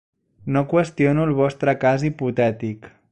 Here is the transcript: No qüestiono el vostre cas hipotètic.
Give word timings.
No 0.55 0.63
qüestiono 0.71 1.27
el 1.31 1.35
vostre 1.41 1.77
cas 1.85 2.07
hipotètic. 2.09 2.93